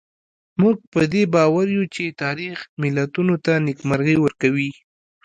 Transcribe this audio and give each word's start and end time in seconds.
موږ 0.61 0.77
په 0.93 1.01
دې 1.13 1.23
باور 1.33 1.67
یو 1.77 1.85
چې 1.95 2.17
تاریخ 2.23 2.57
ملتونو 2.83 3.35
ته 3.45 3.53
نېکمرغي 3.65 4.15
ورکوي. 4.23 4.71